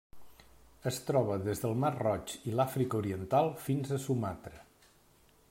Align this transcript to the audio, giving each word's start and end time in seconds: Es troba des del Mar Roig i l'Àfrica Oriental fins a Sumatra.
Es 0.91 0.95
troba 1.09 1.37
des 1.47 1.61
del 1.65 1.77
Mar 1.83 1.91
Roig 1.99 2.33
i 2.53 2.57
l'Àfrica 2.61 2.99
Oriental 3.03 3.53
fins 3.67 3.95
a 3.99 4.05
Sumatra. 4.09 4.57